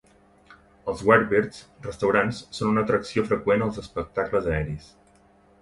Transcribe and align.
Els 0.93 1.03
warbirds 1.09 1.59
restaurats 1.87 2.41
són 2.61 2.71
una 2.73 2.85
atracció 2.89 3.27
freqüent 3.29 3.67
als 3.67 3.81
espectacles 3.85 4.49
aeris. 4.57 4.91